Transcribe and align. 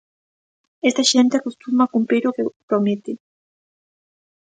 Esta 0.89 1.03
xente 1.11 1.35
acostuma 1.37 1.81
a 1.83 1.91
cumprir 1.95 2.23
o 2.25 2.35
que 2.35 2.47
promete. 2.69 3.13